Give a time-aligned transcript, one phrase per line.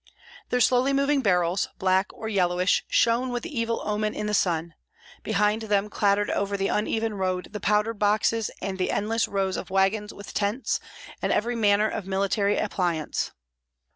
[0.49, 4.73] Their slowly moving barrels, black or yellowish, shone with evil omen in the sun;
[5.21, 9.69] behind them clattered over the uneven road the powder boxes and the endless row of
[9.69, 10.79] wagons with tents
[11.21, 13.29] and every manner of military appliance.